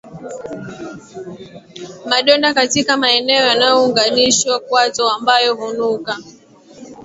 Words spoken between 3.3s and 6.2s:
yanayounganisha kwato ambayo hunuka